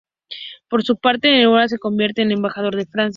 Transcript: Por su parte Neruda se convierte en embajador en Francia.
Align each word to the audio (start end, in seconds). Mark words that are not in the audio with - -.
Por 0.67 0.81
su 0.81 0.97
parte 0.97 1.29
Neruda 1.29 1.67
se 1.67 1.77
convierte 1.77 2.23
en 2.23 2.31
embajador 2.31 2.79
en 2.79 2.87
Francia. 2.87 3.09